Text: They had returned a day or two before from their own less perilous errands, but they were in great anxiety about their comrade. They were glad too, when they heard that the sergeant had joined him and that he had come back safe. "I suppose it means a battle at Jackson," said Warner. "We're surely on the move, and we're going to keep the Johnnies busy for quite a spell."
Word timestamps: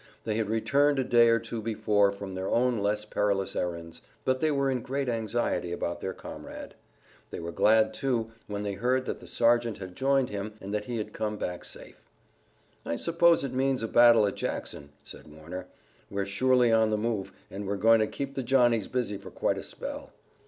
They 0.23 0.37
had 0.37 0.49
returned 0.49 0.97
a 0.97 1.03
day 1.03 1.29
or 1.29 1.37
two 1.37 1.61
before 1.61 2.11
from 2.11 2.33
their 2.33 2.49
own 2.49 2.79
less 2.79 3.05
perilous 3.05 3.55
errands, 3.55 4.01
but 4.25 4.41
they 4.41 4.49
were 4.49 4.67
in 4.67 4.81
great 4.81 5.07
anxiety 5.07 5.71
about 5.71 5.99
their 5.99 6.11
comrade. 6.11 6.73
They 7.29 7.39
were 7.39 7.51
glad 7.51 7.93
too, 7.93 8.31
when 8.47 8.63
they 8.63 8.73
heard 8.73 9.05
that 9.05 9.19
the 9.19 9.27
sergeant 9.27 9.77
had 9.77 9.95
joined 9.95 10.31
him 10.31 10.55
and 10.59 10.73
that 10.73 10.85
he 10.85 10.97
had 10.97 11.13
come 11.13 11.37
back 11.37 11.63
safe. 11.63 12.09
"I 12.83 12.95
suppose 12.95 13.43
it 13.43 13.53
means 13.53 13.83
a 13.83 13.87
battle 13.87 14.25
at 14.25 14.33
Jackson," 14.33 14.89
said 15.03 15.27
Warner. 15.27 15.67
"We're 16.09 16.25
surely 16.25 16.71
on 16.71 16.89
the 16.89 16.97
move, 16.97 17.31
and 17.51 17.67
we're 17.67 17.75
going 17.75 17.99
to 17.99 18.07
keep 18.07 18.33
the 18.33 18.41
Johnnies 18.41 18.87
busy 18.87 19.17
for 19.17 19.29
quite 19.29 19.59
a 19.59 19.63
spell." 19.63 20.13